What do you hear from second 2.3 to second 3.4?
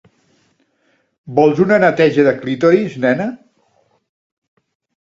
clítoris, nena?